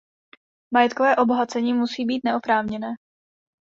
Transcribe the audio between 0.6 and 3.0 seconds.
Majetkové obohacení musí být neoprávněné.